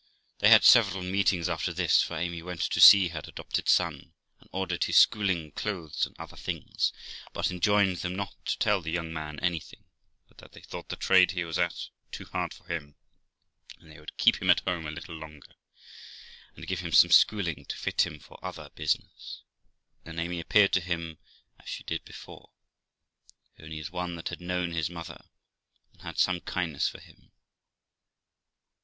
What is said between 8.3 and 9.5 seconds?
to tell the young man